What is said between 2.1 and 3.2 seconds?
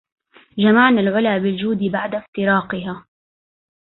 افتراقها